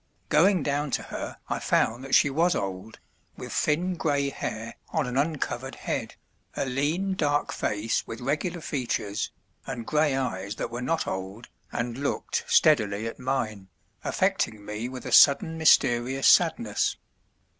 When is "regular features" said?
8.19-9.31